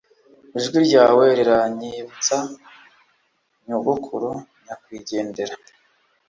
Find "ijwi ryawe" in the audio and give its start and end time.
0.57-1.23